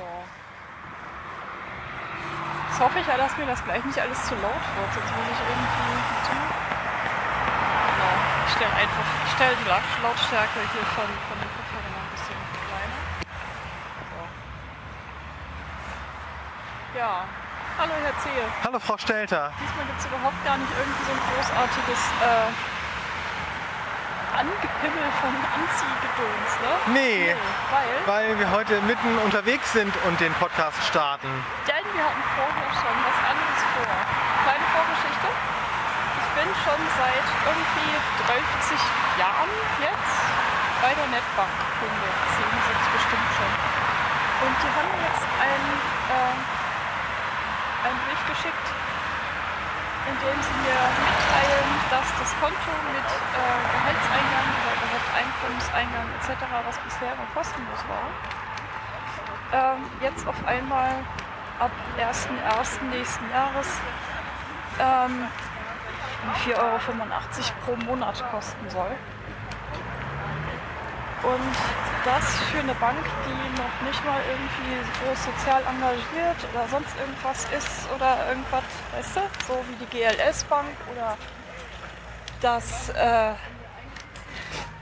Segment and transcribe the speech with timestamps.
[0.00, 0.08] So.
[2.70, 5.28] Jetzt hoffe ich ja, dass mir das gleich nicht alles zu laut wird, sonst muss
[5.28, 6.00] ich irgendwie.
[7.84, 8.16] Genau.
[8.46, 12.40] Ich stelle einfach, ich stelle die La- Lautstärke hier von, von den Kopfhörern ein bisschen
[12.64, 12.96] kleiner.
[14.08, 14.24] So.
[16.98, 17.12] Ja.
[17.78, 18.44] Hallo Herr Zehe.
[18.64, 19.52] Hallo Frau Stelter.
[19.60, 22.48] Diesmal gibt es überhaupt gar nicht irgendwie so ein großartiges äh,
[24.40, 26.72] Angepimmel von Anziehgedöns, ne?
[26.96, 27.36] Nee,
[27.68, 31.28] Weil, weil wir heute mitten unterwegs sind und den Podcast starten.
[31.68, 33.92] denn wir hatten vorher schon was anderes vor.
[34.48, 35.28] Kleine Vorgeschichte.
[35.28, 37.92] Ich bin schon seit irgendwie
[38.32, 38.80] 30
[39.20, 39.52] Jahren
[39.84, 40.16] jetzt
[40.80, 42.08] bei der Netbank Kunde.
[42.32, 43.52] 10 sind es bestimmt schon.
[44.48, 45.68] Und die haben jetzt einen,
[46.16, 46.36] äh,
[47.92, 48.66] einen Brief geschickt,
[50.10, 55.10] in dem sie mir mitteilen, dass das Konto mit äh, Gehaltseingang oder überhaupt
[56.18, 58.10] etc., was bisher immer kostenlos war,
[59.52, 60.90] ähm, jetzt auf einmal
[61.58, 62.84] ab 1.1.
[62.90, 63.68] nächsten Jahres
[64.80, 65.28] ähm,
[66.44, 66.78] 4,85 Euro
[67.64, 68.96] pro Monat kosten soll.
[71.22, 76.96] Und das für eine Bank, die noch nicht mal irgendwie groß sozial engagiert oder sonst
[76.98, 81.16] irgendwas ist oder irgendwas, weißt du, so wie die GLS-Bank oder
[82.40, 83.32] das, äh,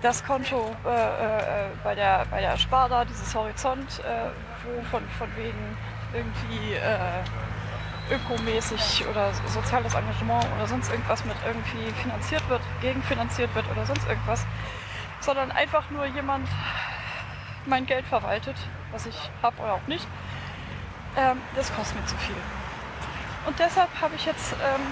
[0.02, 4.30] das Konto äh, äh, bei, der, bei der Sparda, dieses Horizont, äh,
[4.64, 5.76] wo von, von wegen
[6.12, 13.68] irgendwie äh, ökomäßig oder soziales Engagement oder sonst irgendwas mit irgendwie finanziert wird, gegenfinanziert wird
[13.70, 14.46] oder sonst irgendwas
[15.20, 16.48] sondern einfach nur jemand
[17.68, 18.56] mein Geld verwaltet,
[18.92, 20.06] was ich habe oder auch nicht.
[21.16, 22.36] Ähm, das kostet mir zu viel.
[23.46, 24.82] Und deshalb habe ich jetzt ähm,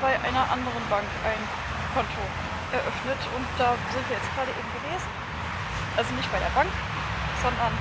[0.00, 1.42] bei einer anderen Bank ein
[1.94, 2.22] Konto
[2.72, 5.10] eröffnet und da sind wir jetzt gerade eben gewesen.
[5.96, 6.68] Also nicht bei der Bank,
[7.40, 7.72] sondern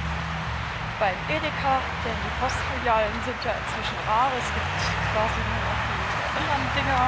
[1.00, 4.30] beim Edeka, denn die Postfilialen sind ja inzwischen rar.
[4.38, 4.80] Es gibt
[5.12, 6.04] quasi nur noch die
[6.38, 7.04] anderen Dinger.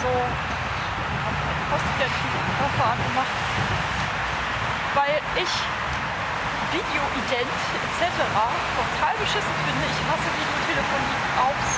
[0.00, 0.12] So,
[1.70, 3.36] Postidentverfahren gemacht,
[4.94, 5.52] weil ich
[6.72, 8.06] Videoident etc.
[8.78, 9.84] total beschissen finde.
[9.90, 11.70] Ich hasse Videotelefonie aufs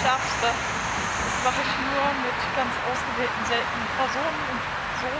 [0.00, 0.48] Schärfste.
[0.48, 4.60] Das mache ich nur mit ganz ausgewählten seltenen Personen und
[5.00, 5.12] so.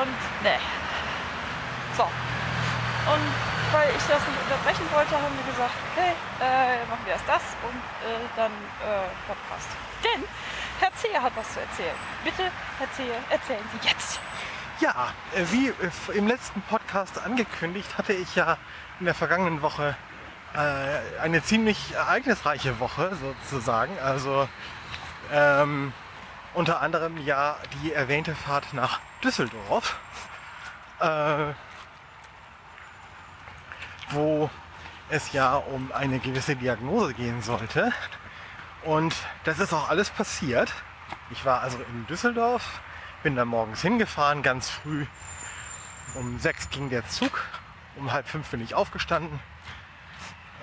[0.00, 0.58] Und ne.
[1.96, 2.04] So.
[2.04, 3.32] Und
[3.72, 7.42] weil ich das nicht unterbrechen wollte, haben wir gesagt, okay, äh, machen wir erst das
[7.62, 9.06] und äh, dann äh,
[9.48, 9.70] passt.
[10.02, 10.24] Denn
[10.80, 11.96] Herr Zehe hat was zu erzählen.
[12.24, 14.20] Bitte, Herr Zehe, erzählen Sie jetzt.
[14.80, 18.56] Ja, äh, wie äh, im letzten Podcast angekündigt, hatte ich ja
[18.98, 19.94] in der vergangenen Woche
[20.54, 23.98] äh, eine ziemlich ereignisreiche Woche sozusagen.
[23.98, 24.48] Also
[25.30, 25.92] ähm,
[26.54, 29.98] unter anderem ja die erwähnte Fahrt nach Düsseldorf,
[31.00, 31.52] äh,
[34.08, 34.48] wo
[35.10, 37.92] es ja um eine gewisse Diagnose gehen sollte.
[38.84, 39.14] Und
[39.44, 40.72] das ist auch alles passiert.
[41.30, 42.80] Ich war also in Düsseldorf,
[43.22, 45.06] bin da morgens hingefahren, ganz früh.
[46.14, 47.44] Um sechs ging der Zug,
[47.96, 49.38] um halb fünf bin ich aufgestanden.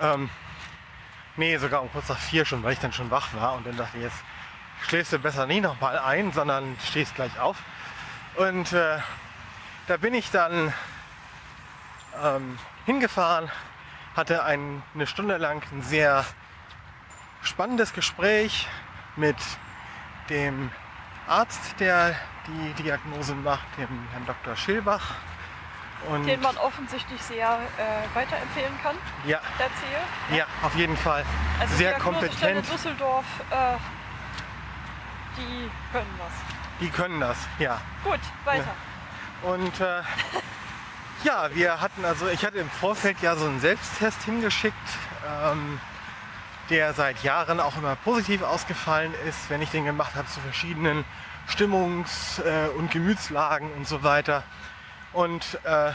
[0.00, 0.28] Ähm,
[1.36, 3.54] nee, sogar um kurz nach vier schon, weil ich dann schon wach war.
[3.54, 4.22] Und dann dachte ich, jetzt
[4.86, 7.56] schläfst du besser nie nochmal ein, sondern stehst gleich auf.
[8.36, 8.98] Und äh,
[9.86, 10.72] da bin ich dann
[12.22, 13.50] ähm, hingefahren,
[14.14, 16.24] hatte ein, eine Stunde lang ein sehr
[17.42, 18.68] spannendes Gespräch
[19.16, 19.36] mit
[20.28, 20.70] dem
[21.28, 22.14] Arzt, der
[22.46, 24.56] die Diagnose macht, dem Herrn Dr.
[24.56, 25.14] Schilbach.
[26.08, 28.96] Und Den man offensichtlich sehr äh, weiterempfehlen kann,
[29.26, 30.38] ja, der Zehe.
[30.38, 31.24] ja, auf jeden Fall
[31.58, 32.72] Also sehr kompetent.
[32.72, 33.76] Düsseldorf, äh,
[35.36, 36.32] die können was.
[36.80, 37.80] Die können das, ja.
[38.04, 38.74] Gut, weiter.
[39.42, 40.02] Und äh,
[41.24, 44.76] ja, wir hatten also, ich hatte im Vorfeld ja so einen Selbsttest hingeschickt,
[45.26, 45.80] ähm,
[46.70, 51.04] der seit Jahren auch immer positiv ausgefallen ist, wenn ich den gemacht habe zu verschiedenen
[51.48, 54.42] Stimmungs- äh, und Gemütslagen und so weiter.
[55.12, 55.92] Und äh,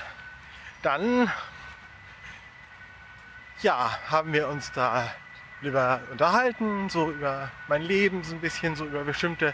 [0.82, 1.32] dann
[3.62, 5.14] ja, haben wir uns da
[5.62, 9.54] über unterhalten, so über mein Leben, so ein bisschen so über bestimmte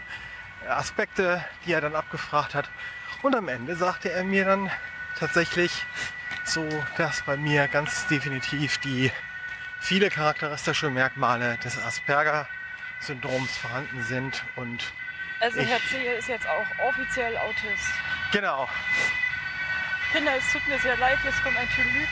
[0.68, 2.68] Aspekte, die er dann abgefragt hat.
[3.22, 4.70] Und am Ende sagte er mir dann
[5.18, 5.84] tatsächlich
[6.44, 6.66] so,
[6.96, 9.12] dass bei mir ganz definitiv die
[9.80, 14.44] viele charakteristische Merkmale des Asperger-Syndroms vorhanden sind.
[14.56, 14.92] Und
[15.40, 17.92] Also Herr Zehe ist jetzt auch offiziell Autist.
[18.32, 18.68] genau,
[20.12, 22.04] Kinder, es tut mir sehr leid, jetzt kommt ein Tülü.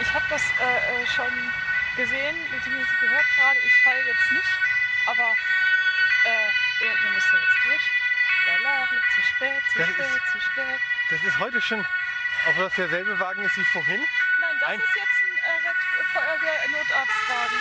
[0.00, 1.32] Ich habe das äh, äh, schon
[1.96, 3.58] gesehen, beziehungsweise gehört gerade.
[3.66, 4.48] Ich falle jetzt nicht,
[5.06, 5.34] aber
[6.26, 7.90] äh, ihr, müsst ja jetzt durch.
[8.62, 10.80] Lala, zu spät, zu Das spät, ist- zu spät.
[11.10, 11.80] das ist heute schon,
[12.48, 14.00] ob das derselbe Wagen ist wie vorhin.
[14.40, 15.17] Nein, das Ein- ist jetzt
[16.18, 17.58] äh, Feuerwehr-Notarztwagen.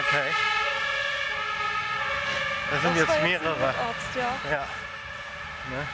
[0.00, 0.30] Okay.
[2.70, 3.58] Das sind Das jetzt mehrere.
[3.58, 4.50] Notarzt, ja.
[4.50, 4.66] Ja.
[5.70, 5.86] Ne?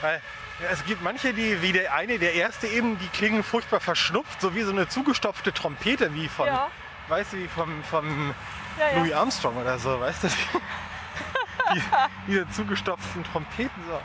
[0.00, 0.22] Weil
[0.70, 4.54] es gibt manche, die, wie der eine, der erste eben, die klingen furchtbar verschnupft, so
[4.54, 6.68] wie so eine zugestopfte Trompete, wie von, Ja.
[7.08, 8.34] weißt du, wie vom, vom
[8.78, 8.98] Ja, ja.
[8.98, 10.28] Louis Armstrong oder so, weißt du?
[11.74, 11.82] Die,
[12.26, 14.00] diese zugestopften Trompeten so.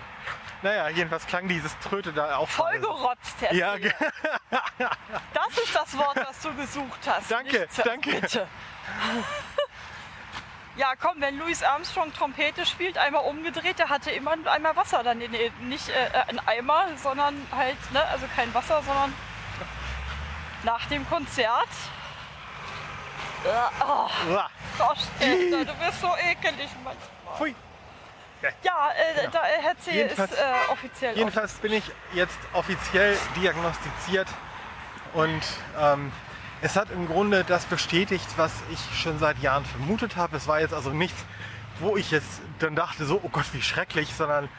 [0.65, 2.49] Naja, jedenfalls klang dieses Tröte da auch.
[2.49, 3.93] Vollgerotzt, Herr Ja, ge-
[5.31, 7.29] Das ist das Wort, das du gesucht hast.
[7.29, 8.09] Danke, nicht Zirp, danke.
[8.19, 8.47] Bitte.
[10.77, 15.03] Ja, komm, wenn Louis Armstrong Trompete spielt, einmal umgedreht, der hatte immer einen Eimer Wasser
[15.03, 15.31] dann in,
[15.69, 19.13] nicht äh, ein Eimer, sondern halt, ne, also kein Wasser, sondern
[20.63, 21.69] nach dem Konzert.
[23.45, 23.47] Äh,
[23.87, 27.37] oh, Uah, Frau du bist so ekelig manchmal.
[27.37, 27.55] Pfui.
[28.63, 29.29] Ja, äh, Ja.
[29.31, 29.89] da, äh, Herr C.
[29.91, 31.15] ist Jedenfalls- äh, offiziell.
[31.17, 31.83] Jedenfalls bin ich
[32.13, 34.27] jetzt offiziell diagnostiziert
[35.13, 35.41] und
[35.79, 36.11] ähm,
[36.61, 40.37] es hat im Grunde das bestätigt, was ich schon seit Jahren vermutet habe.
[40.37, 41.23] Es war jetzt also nichts,
[41.79, 44.49] wo ich jetzt dann dachte, so, oh Gott, wie schrecklich, sondern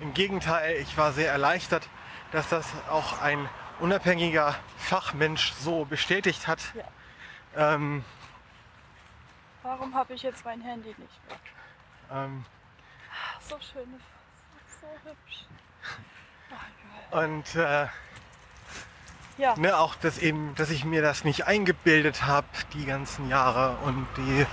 [0.00, 1.86] im Gegenteil, ich war sehr erleichtert,
[2.32, 3.48] dass das auch ein
[3.80, 6.60] unabhängiger Fachmensch so bestätigt hat.
[6.74, 7.74] Ja.
[7.74, 8.04] Ähm,
[9.62, 10.98] Warum habe ich jetzt mein Handy nicht
[11.28, 11.38] mehr?
[12.12, 12.44] ähm,
[13.50, 13.88] so schön,
[14.80, 15.44] so hübsch.
[17.10, 17.86] Ach, und äh,
[19.38, 23.76] Ja, Ne, auch dass eben, dass ich mir das nicht eingebildet habe die ganzen Jahre
[23.84, 24.46] und die,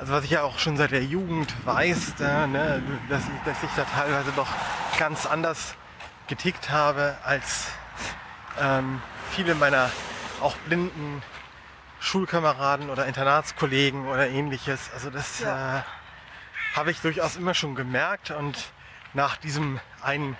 [0.00, 3.62] also was ich ja auch schon seit der Jugend weiß, da, ne, dass, ich, dass
[3.62, 4.48] ich da teilweise doch
[4.98, 5.76] ganz anders
[6.26, 7.68] getickt habe als
[8.60, 9.00] ähm,
[9.30, 9.90] viele meiner
[10.40, 11.22] auch blinden
[12.00, 14.90] Schulkameraden oder Internatskollegen oder ähnliches.
[14.92, 15.78] Also das Ja.
[15.78, 15.82] äh,
[16.74, 18.72] habe ich durchaus immer schon gemerkt und
[19.14, 20.36] nach diesem einen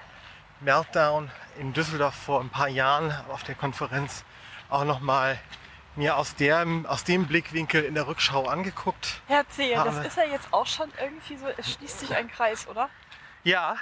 [0.61, 4.25] Meltdown in Düsseldorf vor ein paar Jahren auf der Konferenz
[4.70, 5.38] auch nochmal
[5.94, 9.20] mir aus, der, aus dem Blickwinkel in der Rückschau angeguckt.
[9.26, 12.67] Herr C., das ist ja jetzt auch schon irgendwie so, es schließt sich ein Kreis,
[12.67, 12.88] oder?
[13.44, 13.76] Ja,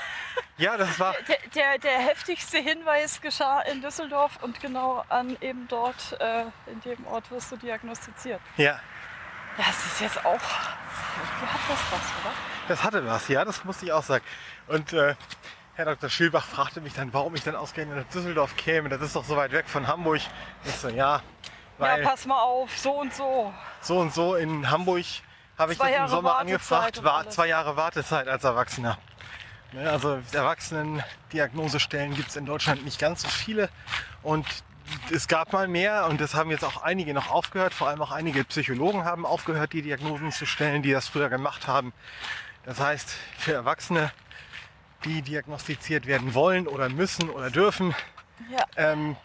[0.56, 5.68] ja, das war, Der, der, der heftigste Hinweis geschah in Düsseldorf und genau an eben
[5.68, 8.40] dort, äh, in dem Ort wirst du diagnostiziert.
[8.56, 8.80] ja,
[9.56, 12.34] Das ist jetzt auch, hat das was, oder?
[12.68, 14.24] das hatte was, ja, das musste ich auch sagen.
[14.68, 15.14] Und äh,
[15.74, 16.08] Herr Dr.
[16.10, 18.88] Schilbach fragte mich dann, warum ich dann ausgerechnet nach Düsseldorf käme.
[18.88, 20.20] Das ist doch so weit weg von Hamburg.
[20.64, 21.22] Ich so, ja,
[21.78, 23.52] weil ja, pass mal auf, so und so.
[23.80, 25.04] so und so in Hamburg
[25.56, 28.98] habe ich Zwei das im Jahre Sommer Wartezeit angefragt, war zwei Jahre Wartezeit als Erwachsener.
[29.72, 33.70] Ne, Also Erwachsenen-Diagnosestellen gibt es in Deutschland nicht ganz so viele
[34.22, 34.46] und
[35.12, 38.10] es gab mal mehr und das haben jetzt auch einige noch aufgehört, vor allem auch
[38.12, 41.92] einige Psychologen haben aufgehört, die Diagnosen zu stellen, die das früher gemacht haben.
[42.64, 44.12] Das heißt, für Erwachsene,
[45.04, 47.94] die diagnostiziert werden wollen oder müssen oder dürfen,
[48.50, 49.16] Ja, ähm,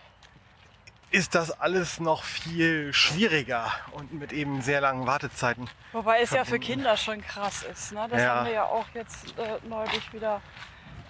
[1.11, 5.69] ist das alles noch viel schwieriger und mit eben sehr langen Wartezeiten.
[5.93, 6.65] wobei es ja für verbunden.
[6.73, 7.93] Kinder schon krass ist.
[7.93, 8.05] Ne?
[8.09, 8.35] Das Ja.
[8.35, 10.41] haben wir ja auch jetzt äh, neulich wieder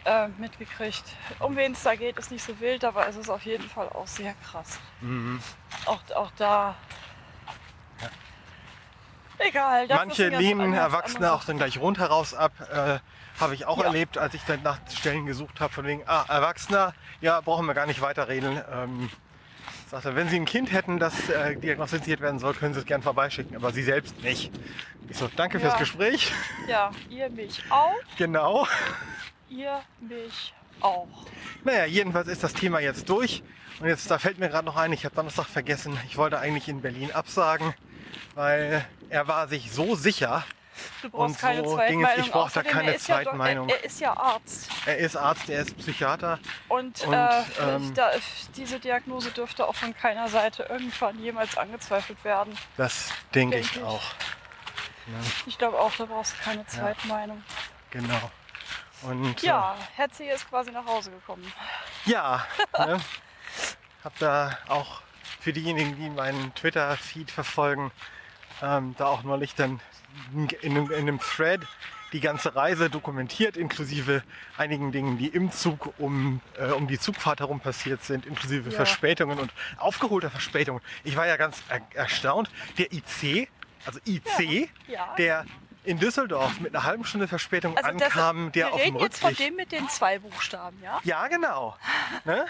[0.06, 1.04] äh, mitgekriegt.
[1.40, 3.90] Um wen es da geht, ist nicht so wild, aber es ist auf jeden Fall
[3.90, 4.80] auch sehr krass.
[5.02, 5.42] Mhm.
[5.86, 6.76] Auch, auch da.
[9.38, 9.88] Egal.
[9.88, 12.54] das ist Manche lehnen Erwachsene auch dann gleich rundheraus ab.
[12.72, 13.00] Äh,
[13.38, 13.88] Habe ich auch Ja.
[13.88, 17.74] erlebt, als ich dann nach Stellen gesucht habe, von wegen, ah, Erwachsener, ja, brauchen wir
[17.74, 18.62] gar nicht weiterreden.
[18.72, 19.10] Ähm,
[19.92, 23.02] sagte, wenn Sie ein Kind hätten, das äh, diagnostiziert werden soll, können Sie es gern
[23.04, 24.54] vorbeischicken, aber Sie selbst nicht.
[25.10, 25.80] Ich so, danke fürs Ja.
[25.80, 26.32] Gespräch.
[26.70, 27.92] Ja, ihr mich auch.
[28.18, 28.66] Genau.
[29.50, 31.08] Ihr mich auch.
[31.64, 33.44] Naja, jedenfalls ist das Thema jetzt durch.
[33.80, 36.70] Und jetzt, da fällt mir gerade noch ein, ich habe Donnerstag vergessen, ich wollte eigentlich
[36.70, 37.74] in Berlin absagen,
[38.36, 40.46] weil er war sich so sicher,
[41.02, 42.04] Du brauchst Und keine so Zweitmeinung.
[42.04, 43.70] ging es, ich brauch da keine ist ja Zweitmeinung.
[43.70, 44.70] Er, er ist ja Arzt.
[44.86, 46.40] er ist Arzt, er ist Psychiater.
[46.68, 48.12] Und, Und, äh, ähm, da,
[48.56, 52.58] diese Diagnose dürfte auch von keiner Seite irgendwann jemals angezweifelt werden.
[52.78, 53.84] Das denke Denk ich ich.
[53.84, 54.04] auch.
[55.46, 57.42] Ich glaube auch, da brauchst du keine Zweitmeinung.
[57.92, 58.32] Genau.
[59.08, 60.30] Und Ja, Herr C.
[60.30, 61.52] ist quasi nach Hause gekommen.
[62.08, 62.46] äh, ja
[62.78, 63.00] ne?
[64.04, 65.02] habe da auch
[65.40, 67.92] für diejenigen, die meinen Twitter-Feed verfolgen,
[68.62, 69.80] ähm, da auch neulich dann
[70.62, 71.62] in einem, in einem Thread
[72.14, 74.24] die ganze Reise dokumentiert, inklusive
[74.58, 78.76] einigen Dingen, die im Zug um, äh, um die Zugfahrt herum passiert sind, inklusive Ja.
[78.76, 80.82] Verspätungen und aufgeholter Verspätungen.
[81.04, 82.50] Ich war ja ganz er erstaunt.
[82.78, 83.50] Der IC,
[83.86, 85.14] also IC, Ja.
[85.18, 85.46] der
[85.86, 89.20] in Düsseldorf mit einer halben Stunde Verspätung Also ankam, der wir auf dem reden jetzt
[89.20, 91.00] von Rückweg dem mit den zwei Buchstaben, ja?
[91.04, 91.76] ja, genau.
[92.26, 92.46] Ne?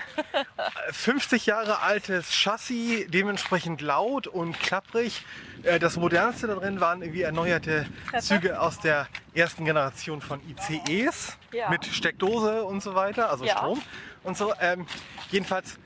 [0.92, 5.26] 50 Jahre altes Chassis, dementsprechend laut und klapprig.
[5.64, 7.86] Äh, Das modernste da drin waren irgendwie erneuerte?
[8.20, 11.70] Züge aus der ersten Generation von ICEs Ja.
[11.70, 13.58] mit Steckdose und so weiter, also Ja.
[13.58, 13.82] Strom
[14.24, 14.54] und so.
[14.60, 14.88] Ähm,
[15.32, 15.78] jedenfalls,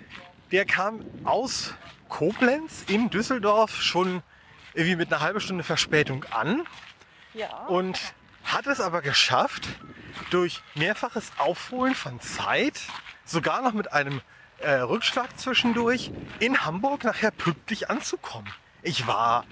[0.51, 1.73] der kam aus
[2.09, 4.21] Koblenz in Düsseldorf schon
[4.73, 6.65] irgendwie mit einer halben Stunde Verspätung an
[7.33, 7.65] Ja.
[7.67, 7.99] und
[8.43, 9.67] hat es aber geschafft,
[10.31, 12.79] durch mehrfaches Aufholen von Zeit,
[13.25, 14.21] sogar noch mit einem
[14.59, 18.51] äh, Rückschlag zwischendurch, in Hamburg nachher pünktlich anzukommen.
[18.81, 19.45] Ich war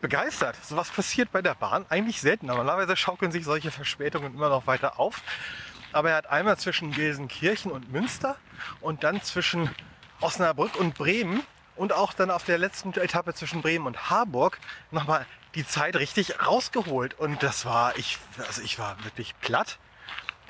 [0.00, 0.56] begeistert.
[0.64, 2.46] Sowas passiert bei der Bahn eigentlich selten.
[2.46, 5.22] Normalerweise schaukeln sich solche Verspätungen immer noch weiter auf.
[5.92, 8.36] Aber er hat einmal zwischen Gelsenkirchen und Münster
[8.80, 9.70] und dann zwischen
[10.20, 11.42] Osnabrück und Bremen
[11.80, 14.58] und auch dann auf der letzten Etappe zwischen Bremen und Harburg
[14.90, 17.18] nochmal die Zeit richtig rausgeholt.
[17.18, 19.78] Und das war, ich, also ich war wirklich platt.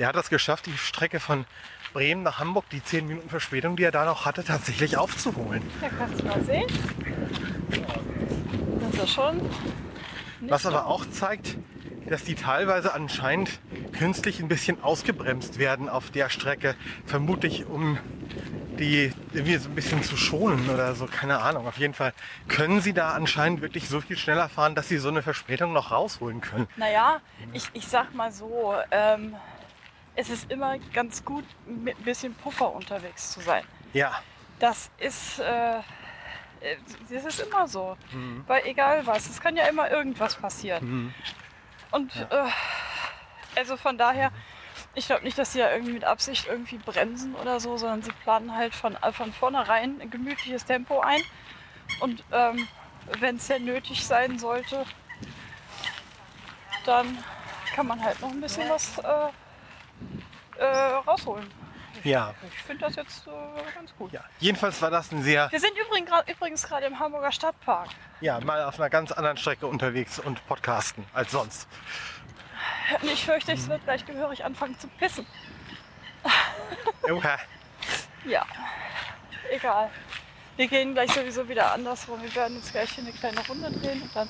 [0.01, 1.47] Der hat das geschafft, die Strecke von
[1.93, 5.63] Bremen nach Hamburg, die 10 Minuten Verspätung, die er da noch hatte, tatsächlich aufzuholen.
[5.81, 6.67] Da kannst du mal sehen.
[8.81, 9.41] Das ist schon.
[10.41, 11.59] Was aber auch zeigt,
[12.09, 13.61] dass die teilweise anscheinend
[13.93, 16.75] künstlich ein bisschen ausgebremst werden auf der Strecke.
[17.07, 17.99] Vermutlich um
[18.81, 21.69] die irgendwie so ein bisschen zu schonen oder so, keine Ahnung.
[21.69, 22.13] Auf jeden Fall
[22.49, 25.91] können sie da anscheinend wirklich so viel schneller fahren, dass sie so eine Verspätung noch
[25.93, 26.67] rausholen können.
[26.77, 27.21] Naja,
[27.53, 29.37] ich, ich sag mal so, ähm,
[30.17, 33.63] es ist immer ganz gut, mit ein bisschen Puffer unterwegs zu sein.
[33.93, 34.23] Ja,
[34.59, 35.81] Das ist, äh,
[37.11, 37.97] das ist immer so.
[38.47, 41.15] Weil egal was, es kann ja immer irgendwas passieren.
[41.91, 42.27] Und äh,
[43.57, 44.31] also von daher,
[44.95, 48.13] ich glaube nicht, dass sie ja irgendwie mit Absicht irgendwie bremsen oder so, sondern sie
[48.25, 51.23] planen halt von, von vornherein ein gemütliches Tempo ein.
[52.01, 52.67] Und ähm,
[53.19, 54.85] wenn es denn nötig sein sollte,
[56.85, 57.19] dann
[57.75, 59.29] kann man halt noch ein bisschen was äh,
[60.61, 60.67] äh,
[61.07, 61.47] rausholen.
[62.05, 63.31] ja, Ich finde das jetzt äh,
[63.75, 64.13] ganz gut.
[64.13, 64.25] ja.
[64.39, 67.91] Jedenfalls war das ein sehr, Wir sind übrigens gerade übrigens gerade im Hamburger Stadtpark.
[68.21, 71.69] ja, mal auf einer ganz anderen Strecke unterwegs und podcasten als sonst.
[73.03, 75.27] Ich fürchte, es wird gleich gehörig anfangen zu pissen.
[77.11, 77.39] Oha.
[78.25, 78.45] Ja,
[79.51, 79.91] egal.
[80.57, 82.21] Wir gehen gleich sowieso wieder andersrum.
[82.23, 84.29] Wir werden jetzt gleich hier eine kleine Runde drehen und dann.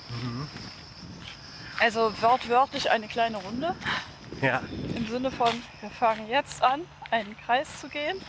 [1.81, 3.75] Also wortwörtlich eine kleine Runde.
[4.41, 4.63] Ja,
[4.95, 5.51] Im Sinne von,
[5.81, 8.21] wir fangen jetzt an, einen Kreis zu gehen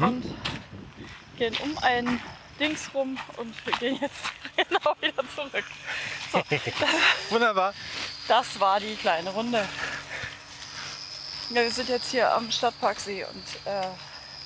[0.00, 0.22] und
[1.36, 2.20] gehen um einen
[2.60, 5.64] Dings rum und wir gehen jetzt genau wieder zurück.
[7.30, 7.74] wunderbar.
[8.28, 9.66] Das war die kleine Runde.
[11.50, 13.86] Ja, wir sind jetzt hier am Stadtparksee und äh,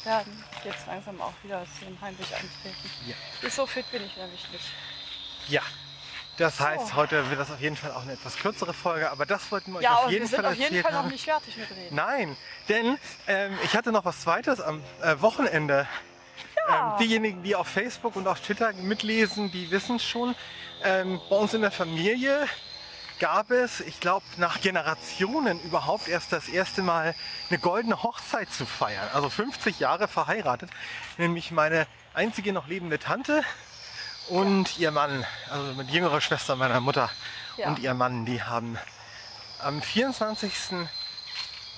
[0.04, 2.90] werden jetzt langsam auch wieder den Heimweg antreten.
[3.06, 3.50] Ja.
[3.50, 4.64] So fit bin ich nämlich nicht.
[5.48, 5.62] Ja.
[6.38, 6.94] Das heißt, So.
[6.96, 9.78] heute wird das auf jeden Fall auch eine etwas kürzere Folge, aber das wollten wir
[9.78, 11.70] euch Ja, auf aber jeden wir sind Fall auf jeden Fall noch nicht fertig mit
[11.70, 11.94] reden.
[11.96, 12.36] Nein,
[12.68, 15.88] denn ähm, ich hatte noch was Zweites am äh, Wochenende.
[16.68, 16.92] Ja.
[16.92, 20.34] Ähm, diejenigen, die auf Facebook und auf Twitter mitlesen, die wissen schon.
[20.84, 22.46] Ähm, bei uns in der Familie
[23.18, 27.14] gab es, ich glaube, nach Generationen überhaupt erst das erste Mal
[27.48, 29.08] eine goldene Hochzeit zu feiern.
[29.14, 30.70] Also 50 Jahre verheiratet.
[31.16, 33.42] Nämlich meine einzige noch lebende Tante
[34.28, 37.10] und ihr Mann, also mit jüngerer Schwester meiner Mutter
[37.56, 37.68] Ja.
[37.68, 38.78] und ihr Mann, die haben
[39.60, 40.52] am 24.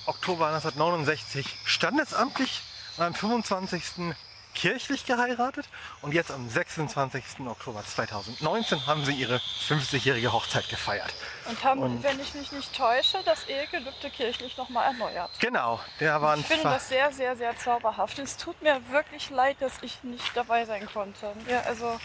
[0.05, 2.61] Oktober 1969 standesamtlich
[2.97, 4.15] und am 25.
[4.55, 5.65] kirchlich geheiratet
[6.01, 7.41] und jetzt am 26.
[7.47, 9.37] Oktober 2019 haben sie ihre
[9.67, 11.13] 50-jährige Hochzeit gefeiert.
[11.47, 15.31] Und haben, Und- wenn ich mich nicht täusche, das Ehegelübde kirchlich nochmal erneuert.
[15.39, 18.19] Genau, der war ein Ich finde das sehr, sehr, sehr zauberhaft.
[18.19, 21.33] Es tut mir wirklich leid, dass ich nicht dabei sein konnte.
[21.47, 21.99] Ja, also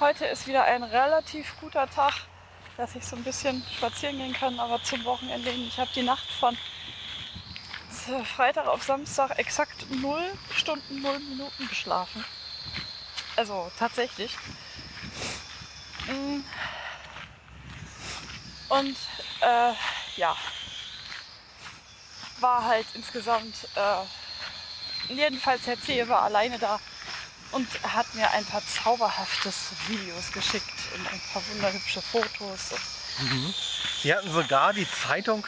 [0.00, 2.14] heute ist wieder ein relativ guter Tag,
[2.76, 5.66] dass ich so ein bisschen spazieren gehen kann, aber zum Wochenende hin.
[5.68, 6.56] Ich habe die Nacht von
[8.24, 10.20] Freitag auf Samstag exakt 0
[10.54, 12.24] Stunden, 0 Minuten geschlafen.
[13.36, 14.36] Also tatsächlich.
[16.06, 16.40] Mm.
[18.68, 18.96] Und
[19.40, 19.72] äh,
[20.16, 20.36] ja,
[22.40, 26.80] war halt insgesamt, äh, jedenfalls Herr Zehe war alleine da
[27.52, 32.70] und hat mir ein paar zauberhaftes Videos geschickt und ein paar wunderhübsche Fotos.
[34.02, 35.46] Sie hatten sogar die Zeitung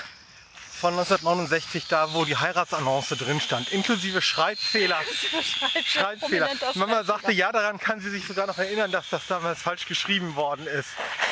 [0.84, 5.00] von 1969 da, wo die Heiratsannonce drin stand, inklusive Schreibfehler.
[5.86, 6.50] Schreibfehler.
[6.74, 10.36] Mama sagte, ja, daran kann sie sich sogar noch erinnern, dass das damals falsch geschrieben
[10.36, 10.90] worden ist.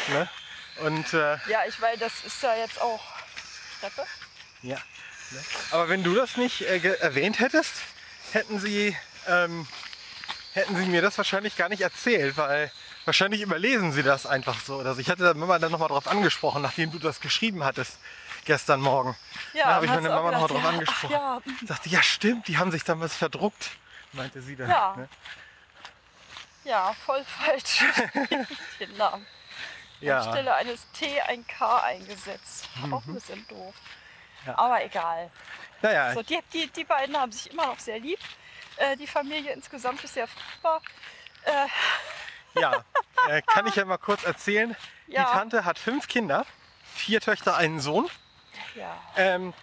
[0.09, 0.27] Ne?
[0.87, 3.03] Und äh, Ja, ich weil das ist ja jetzt auch
[3.83, 4.07] Treppe.
[4.63, 4.77] ja.
[5.33, 5.41] Ne?
[5.73, 7.75] Aber wenn du das nicht äh, erwähnt hättest,
[8.33, 8.97] hätten sie,
[9.29, 9.69] ähm,
[10.55, 12.73] hätten sie mir das wahrscheinlich gar nicht erzählt, weil
[13.05, 14.77] wahrscheinlich überlesen sie das einfach so.
[14.77, 15.01] Oder so.
[15.03, 17.99] Ich hatte da Mama dann nochmal drauf angesprochen, nachdem du das geschrieben hattest
[18.45, 19.17] gestern Morgen.
[19.53, 21.13] Ja, da habe ich meine Mama nochmal drauf gedacht, angesprochen.
[21.13, 23.71] Ja, ach ja, Sagte, ja stimmt, die haben sich damals verdruckt,
[24.13, 24.69] meinte sie dann.
[24.69, 24.95] Ja.
[24.97, 25.09] Ne?
[26.65, 27.85] ja, voll falsch.
[28.81, 29.27] Den Namen.
[30.01, 30.21] Ja.
[30.21, 32.69] Anstelle eines T ein K eingesetzt.
[32.91, 33.75] Auch ein bisschen doof.
[34.47, 34.59] Ja.
[34.59, 35.31] Aber egal.
[35.81, 38.19] Naja, So, die, die, die beiden haben sich immer noch sehr lieb.
[38.77, 40.81] Äh, die Familie insgesamt ist sehr fruchtbar.
[42.55, 42.85] Ja,
[43.29, 44.77] äh, kann ich ja mal kurz erzählen.
[45.07, 45.25] Ja.
[45.25, 46.47] Die Tante hat fünf Kinder,
[46.95, 48.09] vier Töchter, einen Sohn.
[48.75, 49.01] Ja.
[49.17, 49.55] Ähm,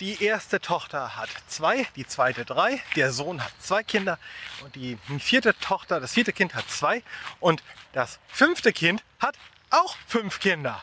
[0.00, 4.18] die erste Tochter hat zwei, die zweite drei, der Sohn hat zwei Kinder
[4.64, 7.02] und die vierte Tochter, das vierte Kind hat zwei
[7.38, 9.36] und das fünfte Kind hat
[9.70, 10.82] auch fünf Kinder.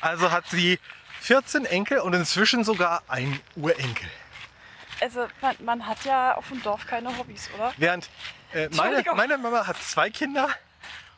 [0.00, 0.80] Also hat sie
[1.20, 4.10] 14 Enkel und inzwischen sogar einen Urenkel.
[5.00, 7.72] Also man, man hat ja auf dem Dorf keine Hobbys, oder?
[7.76, 8.10] Während
[8.52, 10.48] äh, meine, meine Mama hat zwei Kinder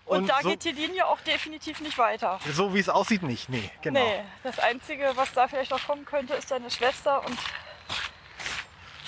[0.06, 2.38] Und, da so, geht die Linie auch definitiv nicht weiter.
[2.52, 3.48] so wie es aussieht nicht.
[3.48, 4.00] Nee, genau.
[4.00, 7.26] Nee, das Einzige, was da vielleicht noch kommen könnte, ist deine Schwester.
[7.26, 7.36] Und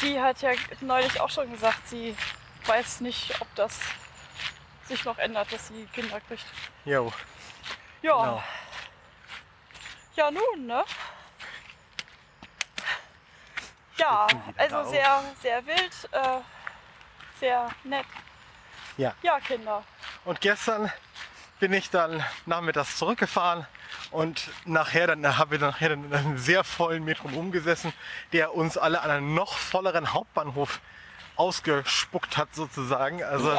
[0.03, 0.51] die hat ja
[0.81, 2.17] neulich auch schon gesagt, sie
[2.67, 3.79] weiß nicht, ob das
[4.89, 6.45] sich noch ändert, dass sie Kinder kriegt.
[6.85, 7.13] Jo,
[8.03, 8.43] Ja, genau.
[10.17, 10.85] ja nun, ne?
[13.99, 14.27] Ja,
[14.57, 16.41] also sehr, sehr wild, äh,
[17.39, 18.07] sehr nett.
[18.97, 19.15] Ja.
[19.23, 19.85] Ja, Kinder.
[20.29, 20.93] Und gestern
[21.59, 23.67] bin ich dann nachmittags zurückgefahren
[24.11, 27.95] und nachher dann haben wir nachher dann in einem sehr vollen Metronom gesessen,
[28.35, 30.83] der uns alle an einen noch volleren Hauptbahnhof
[31.37, 33.25] ausgespuckt hat sozusagen.
[33.25, 33.59] Also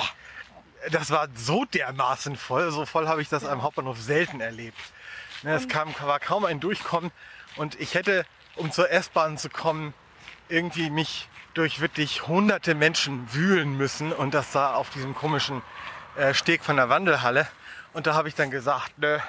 [0.92, 2.70] das war so dermaßen voll.
[2.70, 4.78] So voll habe ich das am Hauptbahnhof selten erlebt.
[5.42, 7.10] Ne, Es kam, war kaum ein Durchkommen
[7.56, 9.96] und ich hätte, um zur S-Bahn zu kommen,
[10.50, 15.64] irgendwie mich durch wirklich hunderte Menschen wühlen müssen und das da auf diesem komischen
[16.20, 17.48] äh, Steg von der Wandelhalle.
[17.94, 19.22] Und da habe ich dann gesagt, ne,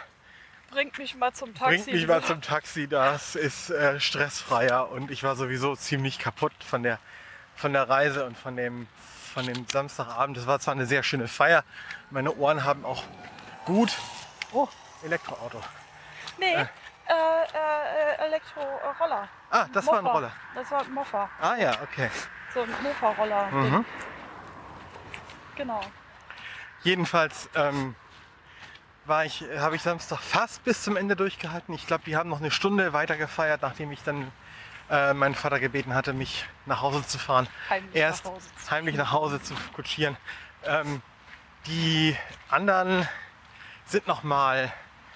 [0.71, 1.83] Bringt mich mal zum Taxi.
[1.83, 4.91] bringt mich mal zum Taxi, das ist äh, stressfreier.
[4.91, 6.99] Und ich war sowieso ziemlich kaputt von der,
[7.57, 8.87] von der Reise und von dem,
[9.35, 10.37] von dem Samstagabend.
[10.37, 11.65] Das war zwar eine sehr schöne Feier,
[12.11, 13.03] meine Ohren haben auch
[13.65, 13.97] gut...
[14.53, 14.69] Oh,
[15.03, 15.61] Elektroauto.
[16.39, 16.63] Nee, äh,
[17.13, 19.29] äh, Elektroroller.
[19.51, 20.15] Ah, das war ein Mofa.
[20.15, 20.33] Roller.
[20.55, 21.31] Das war ein Mofa.
[21.41, 22.11] Ah ja, okay.
[22.55, 23.47] So ein Mofa-Roller.
[23.51, 23.85] Mhm.
[25.57, 25.81] Genau.
[26.83, 27.95] Jedenfalls ähm,
[29.05, 31.75] war ich, habe ich Samstag fast bis zum Ende durchgehalten.
[31.75, 34.31] Ich glaube, die haben noch eine Stunde weiter gefeiert, nachdem ich dann
[34.91, 37.49] äh, meinen Vater gebeten hatte, mich nach Hause zu fahren.
[37.69, 40.17] Heimlich Erst nach Hause zu heimlich nach Hause zu kutschieren.
[40.65, 41.03] Ähm,
[41.67, 42.17] die
[42.49, 43.07] anderen
[43.85, 44.73] sind noch mal,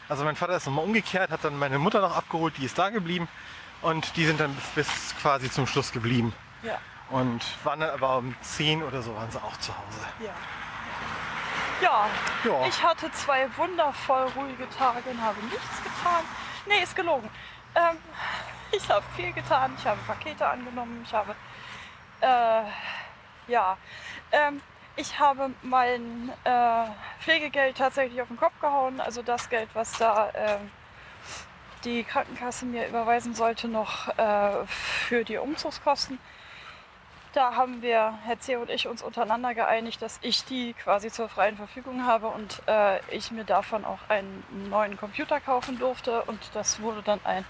[0.09, 2.79] also mein Vater ist noch mal umgekehrt, hat dann meine Mutter noch abgeholt, die ist
[2.79, 3.29] da geblieben
[3.83, 6.35] und die sind dann bis, bis quasi zum Schluss geblieben.
[6.63, 6.79] Ja,
[7.11, 10.01] Und waren dann aber um 10 oder so waren sie auch zu Hause.
[10.25, 10.35] ja.
[11.85, 12.09] Ja,
[12.45, 12.67] Ja.
[12.67, 16.25] ich hatte zwei wundervoll ruhige Tage und habe nichts getan.
[16.67, 17.29] Nee, ist gelogen.
[17.75, 17.99] Ähm,
[18.73, 19.75] ich habe viel getan.
[19.79, 21.03] Ich habe Pakete angenommen.
[21.07, 21.37] Ich habe,
[22.23, 22.63] äh,
[23.53, 23.77] ja,
[24.33, 24.63] ähm,
[24.97, 26.87] ich habe mein äh,
[27.21, 29.01] Pflegegeld tatsächlich auf den Kopf gehauen.
[29.01, 30.71] Also das Geld, was da ähm,
[31.85, 36.19] die Krankenkasse mir überweisen sollte, noch äh, für die Umzugskosten.
[37.35, 38.55] Da haben wir, Herr C.
[38.55, 43.01] und ich, uns untereinander geeinigt, dass ich die quasi zur freien Verfügung habe und äh,
[43.13, 46.23] ich mir davon auch einen neuen Computer kaufen durfte.
[46.23, 47.45] Und das wurde dann ein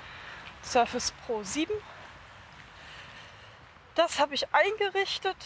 [0.63, 1.71] Surface Pro 7.
[3.95, 5.37] Das habe ich eingerichtet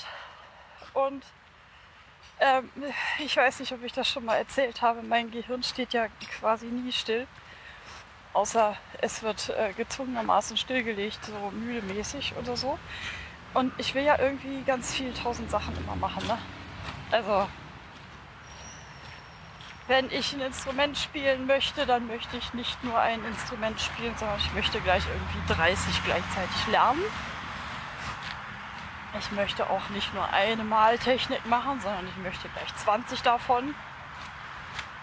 [0.95, 1.25] und
[2.39, 2.71] ähm,
[3.19, 5.03] ich weiß nicht, ob ich das schon mal erzählt habe.
[5.03, 6.07] Mein Gehirn steht ja
[6.39, 7.27] quasi nie still.
[8.35, 12.79] Außer es wird äh, gezwungenermaßen stillgelegt, so müdemäßig oder so.
[13.55, 16.27] Und ich will ja irgendwie ganz viel tausend Sachen immer machen.
[16.27, 16.39] Ne?
[17.11, 17.49] Also,
[19.87, 24.39] wenn ich ein Instrument spielen möchte, dann möchte ich nicht nur ein Instrument spielen, sondern
[24.39, 27.03] ich möchte gleich irgendwie 30 gleichzeitig lernen.
[29.19, 33.75] Ich möchte auch nicht nur eine Maltechnik machen, sondern ich möchte gleich 20 davon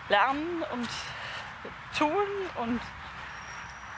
[0.10, 0.88] lernen und
[1.98, 2.80] tun und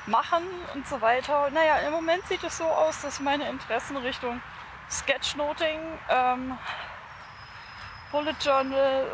[0.07, 0.43] machen
[0.73, 1.49] und so weiter.
[1.51, 4.41] Naja, im Moment sieht es so aus, dass meine Interessen Richtung
[4.89, 6.57] Sketchnoting, ähm,
[8.11, 9.05] Bullet Journal,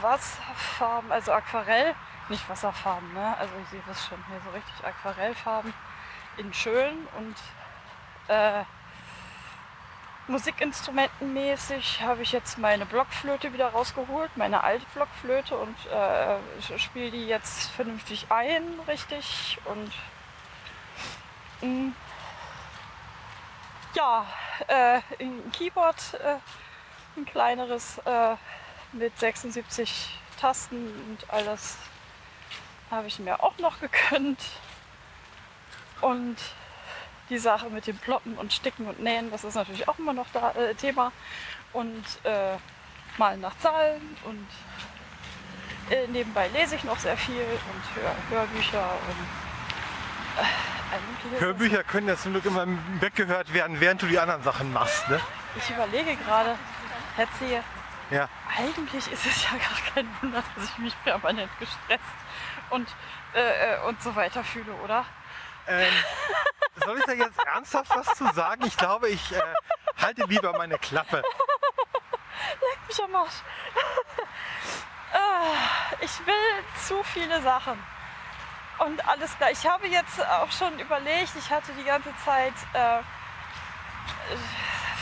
[0.00, 1.94] Wasserfarben, also Aquarell,
[2.28, 3.36] nicht Wasserfarben, ne?
[3.38, 5.74] Also sehe das schon hier so richtig Aquarellfarben
[6.38, 7.36] in schön und
[8.28, 8.64] äh,
[10.26, 17.26] Musikinstrumentenmäßig habe ich jetzt meine Blockflöte wieder rausgeholt, meine alte Blockflöte und äh, spiele die
[17.26, 19.92] jetzt vernünftig ein, richtig und
[23.94, 24.26] ja,
[24.66, 26.36] äh, ein Keyboard, äh,
[27.16, 28.36] ein kleineres äh,
[28.92, 31.76] mit 76 Tasten und alles
[32.90, 34.40] habe ich mir auch noch gegönnt.
[36.00, 36.36] Und
[37.30, 40.26] die Sache mit dem Ploppen und Sticken und Nähen, das ist natürlich auch immer noch
[40.32, 41.12] da, äh, Thema.
[41.72, 42.56] Und äh,
[43.16, 44.46] malen nach Zahlen und
[45.90, 49.26] äh, nebenbei lese ich noch sehr viel und höre Hörbücher und
[50.36, 50.73] all
[51.38, 52.66] Hörbücher können ja zum Glück immer
[53.00, 55.08] weggehört werden, während du die anderen Sachen machst.
[55.08, 55.20] Ne?
[55.56, 56.56] Ich überlege gerade,
[57.38, 57.62] C.,
[58.10, 58.28] Ja.
[58.56, 62.02] Eigentlich ist es ja gar kein Wunder, dass ich mich permanent gestresst
[62.70, 62.88] und,
[63.34, 65.04] äh, äh, und so weiter fühle, oder?
[65.66, 65.92] Ähm,
[66.84, 68.64] soll ich da jetzt ernsthaft was zu sagen?
[68.66, 69.40] Ich glaube, ich äh,
[70.00, 71.22] halte lieber meine Klappe.
[72.60, 73.42] Leck mich am Arsch.
[75.12, 77.78] Ah, ich will zu viele Sachen.
[78.78, 79.50] Und alles klar.
[79.50, 82.98] Ich habe jetzt auch schon überlegt, ich hatte die ganze Zeit äh,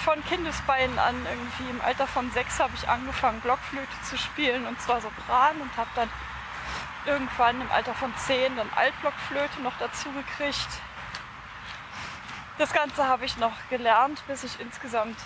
[0.04, 4.80] von Kindesbeinen an, irgendwie im Alter von sechs, habe ich angefangen, Blockflöte zu spielen und
[4.80, 6.11] zwar Sopran und habe dann
[7.06, 10.68] irgendwann im Alter von zehn dann Altblockflöte noch dazu gekriegt.
[12.58, 15.16] Das Ganze habe ich noch gelernt, bis ich insgesamt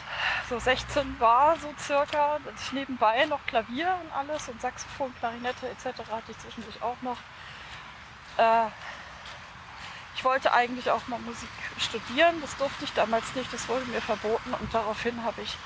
[0.49, 2.39] so 16 war, so circa.
[2.45, 5.99] Dass ich nebenbei noch Klavier und alles und Saxophon, Klarinette etc.
[6.11, 7.19] hatte ich zwischendurch auch noch.
[8.37, 8.67] Äh,
[10.17, 14.01] ich wollte eigentlich auch mal Musik studieren, das durfte ich damals nicht, das wurde mir
[14.01, 15.57] verboten und daraufhin habe ich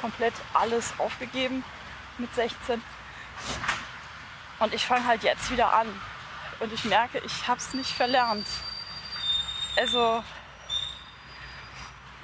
[0.00, 1.64] komplett alles aufgegeben
[2.18, 2.82] mit 16.
[4.58, 5.88] Und ich fange halt jetzt wieder an
[6.58, 8.46] und ich merke, ich habe es nicht verlernt.
[9.76, 10.22] Also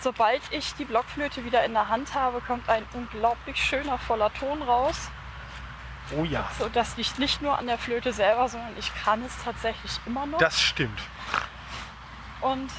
[0.00, 4.62] sobald ich die Blockflöte wieder in der Hand habe, kommt ein unglaublich schöner voller Ton
[4.62, 5.10] raus.
[6.14, 6.48] Oh ja.
[6.58, 10.26] So, das liegt nicht nur an der Flöte selber, sondern ich kann es tatsächlich immer
[10.26, 10.38] noch.
[10.38, 11.00] Das stimmt.
[12.40, 12.70] Und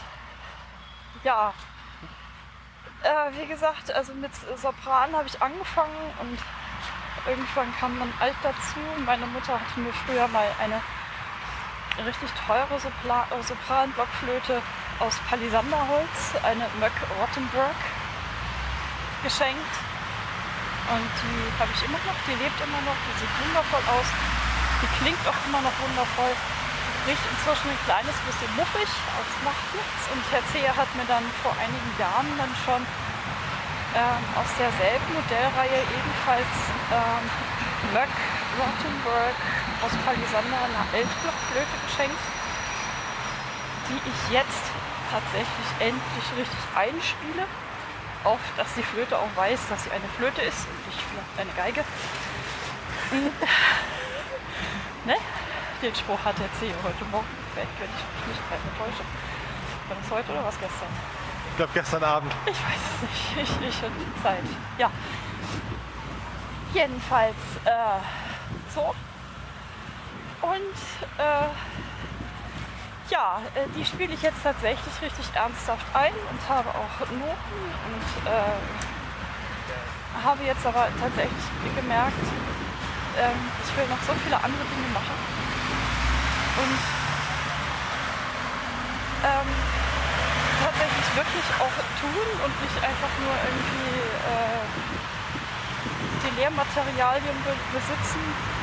[1.24, 1.54] ja,
[3.04, 6.40] äh, wie gesagt, also mit Sopran habe ich angefangen und
[7.28, 8.80] irgendwann kam dann Alt dazu.
[9.06, 10.82] Meine Mutter hatte mir früher mal eine
[12.06, 14.62] richtig teure Sopla äh, Sopran-Blockflöte
[15.00, 17.76] aus Palisanderholz, eine Möck Rottenberg,
[19.24, 19.87] geschenkt.
[20.88, 24.08] Und die habe ich immer noch, die lebt immer noch, die sieht wundervoll aus.
[24.80, 26.32] Die klingt auch immer noch wundervoll.
[27.04, 30.02] Riecht inzwischen ein kleines bisschen muffig, aber es macht nichts.
[30.16, 32.82] Und Herr Zeher hat mir dann vor einigen Jahren dann schon
[34.00, 36.56] ähm, aus derselben Modellreihe ebenfalls
[36.92, 37.24] ähm,
[37.92, 38.16] Möck
[38.56, 39.38] Rottenberg
[39.84, 42.24] aus Palisander eine Altblockflöte geschenkt,
[43.92, 44.66] die ich jetzt
[45.12, 47.44] tatsächlich endlich richtig einspiele
[48.28, 51.54] auf, dass die Flöte auch weiß, dass sie eine Flöte ist und nicht vielleicht eine
[51.56, 51.84] Geige.
[55.06, 55.16] ne?
[55.82, 59.04] Den Spruch hat der C heute Morgen weg, wenn ich mich nicht mehr täusche.
[59.88, 60.90] War das heute oder was gestern?
[61.52, 62.34] Ich glaube gestern Abend.
[62.46, 63.38] Ich weiß es nicht.
[63.38, 64.44] Ich, ich und die Zeit.
[64.78, 64.92] Ja.
[66.74, 67.36] Jedenfalls
[67.66, 68.00] äh,
[68.74, 68.94] so.
[70.42, 70.78] Und
[71.18, 71.48] äh,
[73.10, 78.08] ja, äh, die spiele ich jetzt tatsächlich richtig ernsthaft ein und habe auch Noten und
[78.28, 78.60] äh,
[80.24, 82.26] habe jetzt aber tatsächlich gemerkt,
[83.18, 85.18] ähm, ich will noch so viele andere Dinge machen.
[86.58, 86.80] Und
[89.24, 89.50] ähm,
[90.64, 94.66] tatsächlich wirklich auch tun und nicht einfach nur irgendwie äh,
[96.26, 98.58] die Lehrmaterialien be besitzen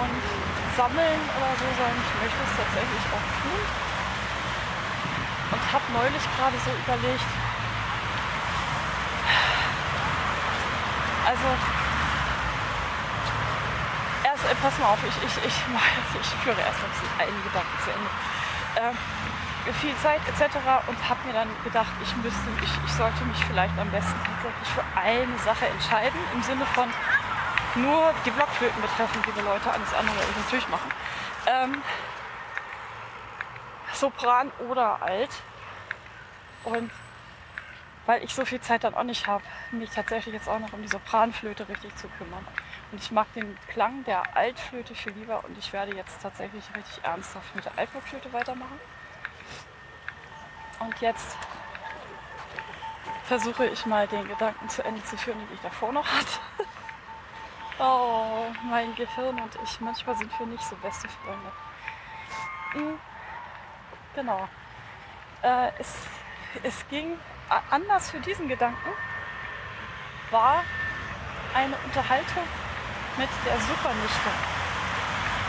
[0.00, 0.20] und
[0.76, 3.62] sammeln oder so, sondern ich möchte es tatsächlich auch tun.
[5.46, 7.30] Und habe neulich gerade so überlegt,
[11.26, 11.48] also
[14.24, 15.56] erst, äh, pass mal auf, ich, ich, ich,
[16.20, 18.10] ich führe erst mal einen Gedanken zu Ende.
[18.76, 18.96] Ähm,
[19.80, 20.54] viel Zeit etc.
[20.86, 24.68] und habe mir dann gedacht, ich müsste, ich, ich sollte mich vielleicht am besten tatsächlich
[24.70, 26.88] für eine Sache entscheiden, im Sinne von,
[27.76, 30.90] nur die Blockflöten betreffen, liebe Leute, alles andere werde ich natürlich machen.
[31.46, 31.82] Ähm,
[33.92, 35.30] Sopran oder Alt.
[36.64, 36.90] Und
[38.06, 40.82] weil ich so viel Zeit dann auch nicht habe, mich tatsächlich jetzt auch noch um
[40.82, 42.46] die Sopranflöte richtig zu kümmern.
[42.92, 47.04] Und ich mag den Klang der Altflöte viel lieber und ich werde jetzt tatsächlich richtig
[47.04, 48.78] ernsthaft mit der Altblockflöte weitermachen.
[50.78, 51.36] Und jetzt
[53.24, 56.38] versuche ich mal den Gedanken zu Ende zu führen, den ich davor noch hatte.
[57.78, 61.52] Oh, mein Gehirn und ich, manchmal sind wir nicht so beste Freunde.
[62.74, 62.98] Mhm.
[64.14, 64.48] Genau.
[65.42, 65.94] Äh, es,
[66.62, 67.18] es ging
[67.70, 68.90] anders für diesen Gedanken,
[70.30, 70.64] war
[71.54, 72.44] eine Unterhaltung
[73.18, 74.30] mit der Supernichte.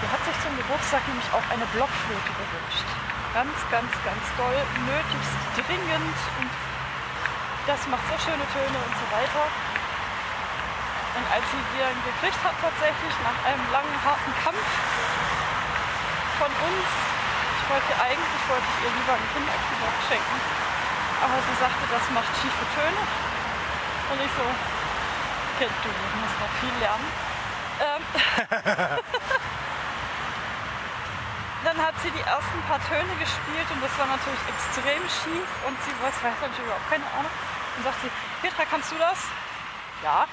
[0.02, 2.88] Die hat sich zum Geburtstag nämlich auch eine Blockflöte gewünscht.
[3.34, 6.52] Ganz, ganz, ganz doll, nötigst dringend und
[7.66, 9.48] das macht so schöne Töne und so weiter.
[11.18, 14.62] Und als sie dann gekriegt hat, tatsächlich nach einem langen, harten Kampf
[16.38, 16.86] von uns,
[17.58, 20.38] ich wollte eigentlich wollte ich ihr lieber ein Kinderkeyboard schenken,
[21.26, 23.02] aber sie sagte, das macht schiefe Töne.
[24.14, 24.46] Und ich so,
[25.58, 25.90] Kind, du
[26.22, 27.10] musst noch viel lernen.
[27.82, 28.02] Ähm
[31.66, 35.74] dann hat sie die ersten paar Töne gespielt und das war natürlich extrem schief und
[35.82, 37.34] sie weiß, weiß natürlich überhaupt keine Ahnung.
[37.74, 38.14] Und sagt sie,
[38.46, 39.18] Petra, kannst du das?
[40.04, 40.28] ja,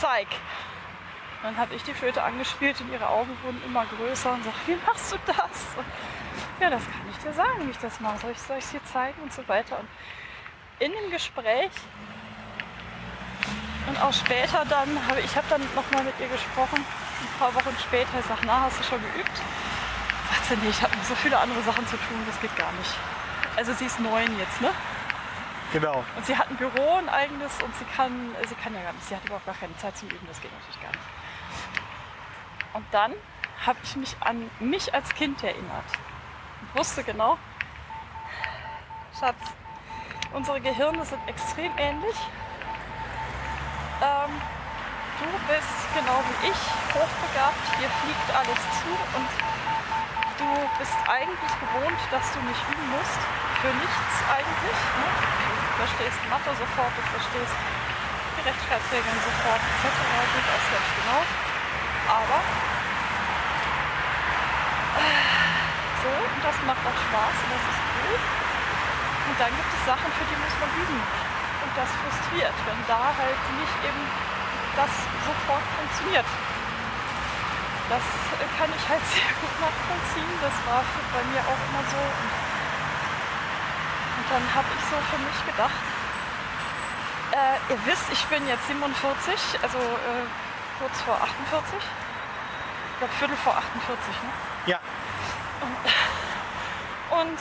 [0.00, 0.26] zeig.
[1.42, 4.76] Dann habe ich die Flöte angespielt und ihre Augen wurden immer größer und sagte, wie
[4.86, 5.76] machst du das?
[5.76, 5.86] Und
[6.60, 8.18] ja, das kann ich dir sagen, wie ich das mache.
[8.20, 9.78] Soll ich es dir zeigen und so weiter.
[9.78, 9.88] Und
[10.78, 11.70] in dem Gespräch
[13.86, 17.74] und auch später dann, habe ich habe dann nochmal mit ihr gesprochen, ein paar Wochen
[17.80, 19.36] später, ich sage, na, hast du schon geübt?
[20.30, 22.94] Sagt sie, nee, ich habe so viele andere Sachen zu tun, das geht gar nicht.
[23.56, 24.70] Also sie ist neun jetzt, ne?
[25.72, 26.04] Genau.
[26.16, 29.06] Und sie hat ein Büro, ein eigenes und sie kann, sie kann ja gar nicht,
[29.06, 31.00] sie hat überhaupt gar keine Zeit zum Üben, das geht natürlich gar nicht.
[32.72, 33.12] Und dann
[33.64, 35.84] habe ich mich an mich als Kind erinnert.
[36.66, 37.38] Ich wusste genau,
[39.18, 39.36] Schatz,
[40.32, 42.16] unsere Gehirne sind extrem ähnlich.
[44.02, 44.30] Ähm,
[45.20, 46.60] du bist genau wie ich
[46.94, 49.59] hochbegabt, dir fliegt alles zu und
[50.40, 50.48] du
[50.80, 53.20] bist eigentlich gewohnt, dass du nicht üben musst.
[53.60, 54.78] Für nichts eigentlich.
[54.96, 55.06] Ne?
[55.12, 57.56] Du verstehst Mathe sofort, du verstehst
[58.40, 59.84] die Rechtschreibregeln sofort, etc.
[59.84, 61.22] Durchaus selbst genau.
[62.08, 62.40] Aber
[66.00, 68.16] so, und das macht auch Spaß und das ist cool.
[68.16, 71.00] Und dann gibt es Sachen, für die muss man üben.
[71.60, 74.02] Und das frustriert, wenn da halt nicht eben
[74.72, 74.92] das
[75.28, 76.24] sofort funktioniert.
[77.90, 78.02] Das
[78.56, 80.38] kann ich halt sehr gut nachvollziehen.
[80.40, 81.98] Das war bei mir auch immer so.
[84.16, 85.82] Und dann habe ich so für mich gedacht,
[87.32, 90.26] äh, ihr wisst, ich bin jetzt 47, also äh,
[90.78, 91.74] kurz vor 48.
[92.92, 94.30] Ich glaube Viertel vor 48, ne?
[94.66, 94.78] Ja.
[97.10, 97.38] Und, und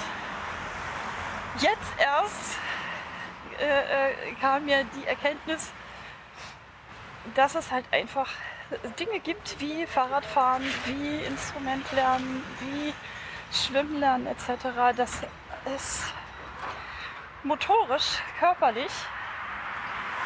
[1.60, 2.58] jetzt erst
[3.60, 5.72] äh, äh, kam mir die Erkenntnis,
[7.36, 8.28] dass es halt einfach
[9.00, 12.94] Dinge gibt wie Fahrradfahren, wie Instrumentlernen, wie
[13.52, 15.22] Schwimmlernen etc., dass
[15.66, 16.04] es
[17.44, 18.92] motorisch, körperlich,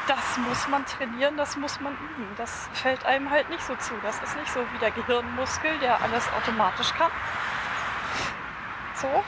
[0.07, 2.27] das muss man trainieren, das muss man üben.
[2.37, 3.93] Das fällt einem halt nicht so zu.
[4.03, 7.11] Das ist nicht so wie der Gehirnmuskel, der alles automatisch kann.
[8.95, 9.23] So,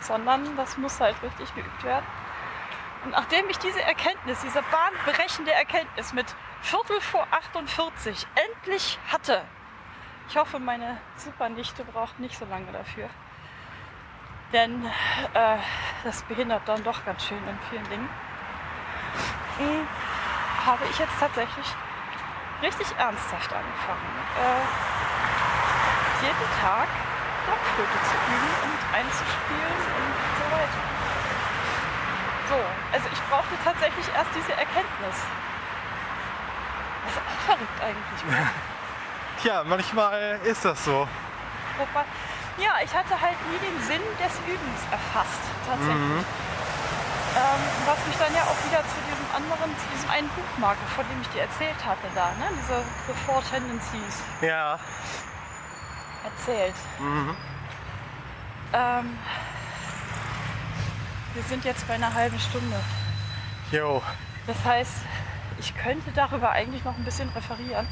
[0.00, 2.04] sondern das muss halt richtig geübt werden.
[3.04, 6.26] Und nachdem ich diese Erkenntnis, diese bahnbrechende Erkenntnis mit
[6.62, 9.42] Viertel vor 48 endlich hatte,
[10.28, 13.10] ich hoffe, meine Supernichte braucht nicht so lange dafür.
[14.52, 14.84] Denn
[15.34, 15.56] äh,
[16.04, 18.08] das behindert dann doch ganz schön in vielen Dingen.
[19.58, 19.88] Mhm,
[20.64, 21.66] habe ich jetzt tatsächlich
[22.62, 24.06] richtig ernsthaft angefangen.
[24.38, 24.62] Äh,
[26.26, 26.86] jeden Tag
[27.46, 30.82] Blockflöte zu üben und einzuspielen und so weiter.
[32.50, 32.58] So,
[32.92, 35.26] also ich brauchte tatsächlich erst diese Erkenntnis.
[37.04, 38.20] Das ist auch verrückt eigentlich.
[38.28, 38.46] oder?
[39.42, 41.08] Tja, manchmal ist das so.
[41.78, 42.04] Wobei,
[42.58, 46.24] ja, ich hatte halt nie den Sinn des Übens erfasst, tatsächlich.
[47.32, 51.04] Ähm, was mich dann ja auch wieder zu diesem anderen, zu diesem einen Buchmarke, von
[51.08, 52.50] dem ich dir erzählt hatte, da, ne?
[52.60, 54.78] Diese The Four Tendencies Ja.
[56.24, 56.74] erzählt.
[56.98, 57.36] Mhm.
[58.72, 59.18] Ähm,
[61.34, 62.76] wir sind jetzt bei einer halben Stunde.
[63.70, 64.02] Jo.
[64.46, 64.92] Das heißt,
[65.60, 67.86] ich könnte darüber eigentlich noch ein bisschen referieren.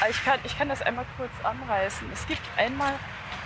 [0.00, 2.08] Aber ich kann, ich kann das einmal kurz anreißen.
[2.10, 2.94] Es gibt einmal,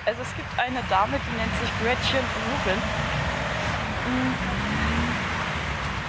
[0.07, 2.79] also es gibt eine Dame, die nennt sich Gretchen Rubin.
[4.07, 4.35] Mm.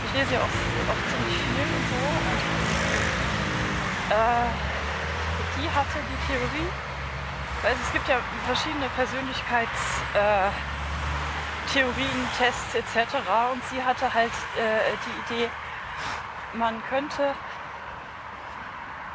[0.05, 1.97] Ich lese ja auch, auch ziemlich viel und so.
[4.13, 4.47] Äh,
[5.57, 6.69] die hatte die Theorie,
[7.63, 9.81] weil es gibt ja verschiedene Persönlichkeits...
[10.13, 10.76] Äh,
[11.73, 13.15] Theorien, Tests etc.
[13.51, 15.49] Und sie hatte halt äh, die Idee,
[16.53, 17.33] man könnte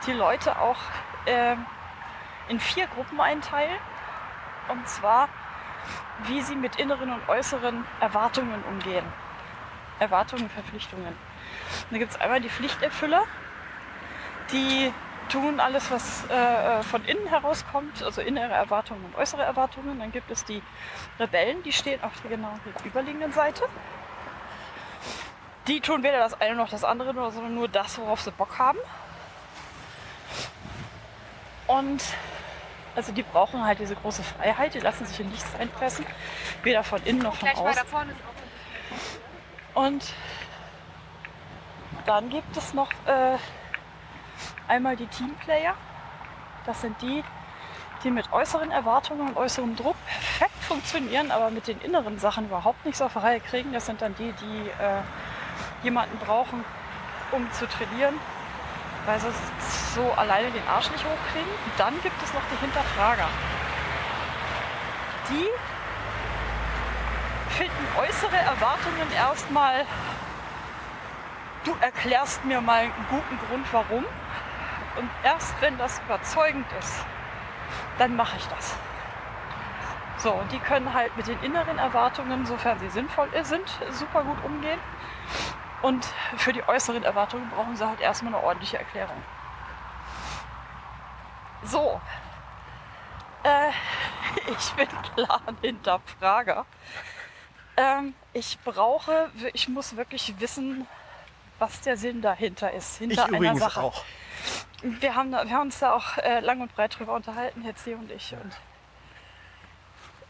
[0.06, 0.76] die Leute auch
[1.26, 1.56] äh,
[2.48, 3.78] in vier Gruppen einteilen.
[4.68, 5.28] Und zwar,
[6.24, 9.04] wie sie mit inneren und äußeren Erwartungen umgehen.
[9.98, 11.16] Erwartungen, Verpflichtungen.
[11.90, 13.24] Da gibt es einmal die Pflichterfüller,
[14.50, 14.92] die
[15.33, 19.99] tun alles, was äh, von innen herauskommt, also innere Erwartungen und äußere Erwartungen.
[19.99, 20.62] Dann gibt es die
[21.18, 23.64] Rebellen, die stehen auf der genau gegenüberliegenden Seite.
[25.66, 28.79] Die tun weder das eine noch das andere, sondern nur das, worauf sie Bock haben.
[31.66, 32.03] Und
[32.95, 36.05] also die brauchen halt diese große Freiheit, die lassen sich in nichts einpressen,
[36.62, 37.83] weder von innen noch von außen.
[39.73, 40.14] Und
[42.05, 43.38] dann gibt es noch äh,
[44.68, 45.75] einmal die Teamplayer.
[46.66, 47.25] Das sind die,
[48.05, 52.85] die mit äußeren Erwartungen und äußerem Druck perfekt funktionieren, aber mit den inneren Sachen überhaupt
[52.85, 53.72] nichts auf Reihe kriegen.
[53.72, 55.03] Das sind dann die, die äh,
[55.83, 56.64] jemanden brauchen,
[57.33, 58.14] um zu trainieren,
[59.07, 59.29] weil sie
[59.94, 61.51] so alleine den Arsch nicht hochkriegen.
[61.51, 63.29] Und dann gibt es noch die Hinterfrager.
[65.31, 65.48] Die
[67.51, 69.85] finden äußere Erwartungen erstmal
[71.64, 74.05] du erklärst mir mal einen guten Grund, warum.
[74.96, 77.05] Und erst wenn das überzeugend ist,
[77.98, 78.76] dann mache ich das.
[80.18, 84.44] So, und die können halt mit den inneren Erwartungen, sofern sie sinnvoll sind, super gut
[84.44, 84.78] umgehen.
[85.83, 89.16] Und für die äußeren Erwartungen brauchen sie halt erstmal eine ordentliche Erklärung.
[91.64, 92.00] So.
[93.42, 93.70] Äh,
[94.59, 96.66] ich bin klar ein Hinterfrager.
[97.76, 100.87] Ähm, ich brauche, ich muss wirklich wissen,
[101.59, 103.81] was der Sinn dahinter ist, hinter ich einer Sache.
[103.81, 104.05] auch.
[104.83, 107.94] Wir haben, wir haben uns da auch äh, lang und breit drüber unterhalten, jetzt sie
[107.94, 108.33] und ich.
[108.33, 108.52] Und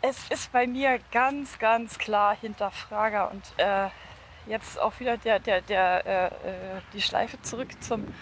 [0.02, 3.88] es ist bei mir ganz, ganz klar Hinterfrager und äh,
[4.46, 6.30] jetzt auch wieder der, der, der, äh, äh
[6.92, 8.12] die Schleife zurück zum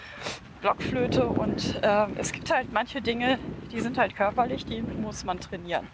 [0.61, 3.39] Blockflöte und äh, es gibt halt manche Dinge,
[3.71, 5.87] die sind halt körperlich, die muss man trainieren.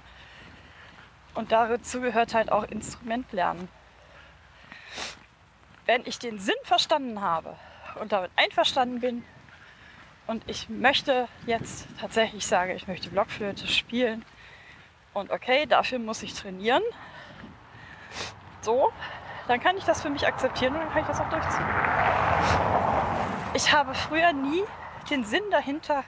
[1.33, 3.69] Und dazu gehört halt auch Instrument lernen.
[5.85, 7.55] Wenn ich den Sinn verstanden habe
[8.01, 9.23] und damit einverstanden bin
[10.27, 14.23] und ich möchte jetzt tatsächlich sagen, ich möchte Blockflöte spielen
[15.13, 16.83] und okay, dafür muss ich trainieren,
[18.61, 18.91] so,
[19.47, 21.65] dann kann ich das für mich akzeptieren und dann kann ich das auch durchziehen.
[23.53, 24.63] Ich habe früher nie
[25.09, 26.03] den Sinn dahinter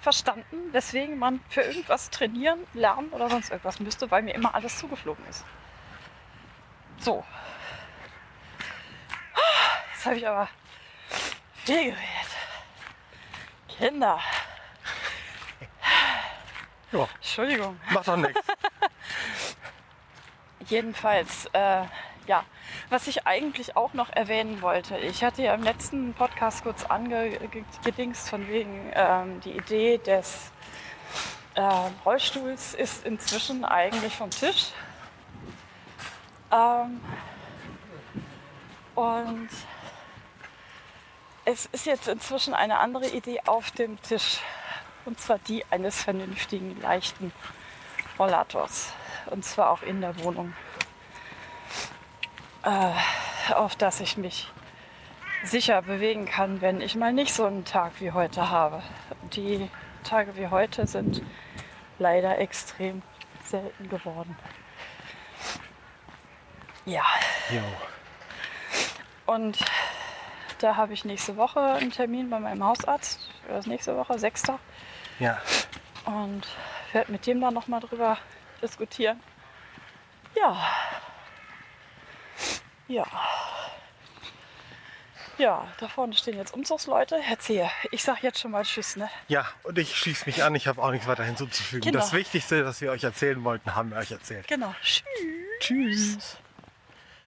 [0.00, 4.78] verstanden, weswegen man für irgendwas trainieren, lernen oder sonst irgendwas müsste, weil mir immer alles
[4.78, 5.44] zugeflogen ist.
[6.98, 7.24] So.
[9.94, 10.48] Jetzt habe ich aber
[11.64, 12.33] viel geredet.
[13.78, 14.20] Kinder.
[16.92, 17.08] Ja.
[17.16, 17.80] Entschuldigung.
[17.90, 18.40] Macht doch nichts.
[20.68, 21.82] Jedenfalls, äh,
[22.26, 22.44] ja,
[22.88, 28.30] was ich eigentlich auch noch erwähnen wollte, ich hatte ja im letzten Podcast kurz angedingst
[28.30, 30.52] von wegen ähm, die Idee des
[31.54, 31.62] äh,
[32.04, 34.68] Rollstuhls ist inzwischen eigentlich vom Tisch.
[36.52, 37.00] Ähm,
[38.94, 39.48] und
[41.44, 44.38] es ist jetzt inzwischen eine andere Idee auf dem Tisch.
[45.04, 47.32] Und zwar die eines vernünftigen, leichten
[48.18, 48.92] Rollators.
[49.26, 50.54] Und zwar auch in der Wohnung
[52.64, 54.50] äh, auf das ich mich
[55.44, 58.82] sicher bewegen kann, wenn ich mal nicht so einen Tag wie heute habe.
[59.34, 59.70] Die
[60.02, 61.22] Tage wie heute sind
[61.98, 63.02] leider extrem
[63.44, 64.36] selten geworden.
[66.86, 67.04] Ja.
[67.50, 67.62] Jo.
[69.26, 69.58] Und
[70.64, 73.20] da habe ich nächste Woche einen Termin bei meinem Hausarzt.
[73.48, 74.44] Das nächste Woche, 6.
[75.18, 75.40] Ja.
[76.06, 76.46] Und
[76.92, 78.16] werde mit dem dann nochmal drüber
[78.62, 79.20] diskutieren.
[80.34, 80.56] Ja,
[82.88, 83.04] ja.
[85.36, 87.20] Ja, da vorne stehen jetzt Umzugsleute.
[87.28, 89.10] Erzähl, ich sag jetzt schon mal Tschüss, ne?
[89.28, 90.54] Ja, und ich schließe mich an.
[90.54, 91.90] Ich habe auch nichts weiter hinzuzufügen.
[91.90, 91.98] Genau.
[91.98, 94.46] Das Wichtigste, das wir euch erzählen wollten, haben wir euch erzählt.
[94.46, 94.74] Genau.
[94.82, 95.04] Tschüss.
[95.60, 96.38] Tschüss.